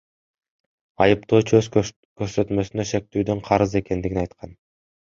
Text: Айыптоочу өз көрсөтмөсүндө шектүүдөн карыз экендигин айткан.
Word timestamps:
Айыптоочу 1.05 1.59
өз 1.59 1.69
көрсөтмөсүндө 1.77 2.89
шектүүдөн 2.95 3.47
карыз 3.53 3.81
экендигин 3.83 4.25
айткан. 4.27 4.61